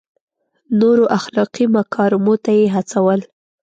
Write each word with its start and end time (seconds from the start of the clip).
نورو 0.79 1.05
اخلاقي 1.17 1.65
مکارمو 1.75 2.33
ته 2.43 2.51
یې 2.57 2.65
هڅول. 2.75 3.19